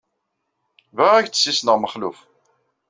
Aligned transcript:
Bɣiɣ 0.95 1.13
ad 1.15 1.19
ak-d-ssissneɣ 1.23 1.77
Mexluf. 1.79 2.19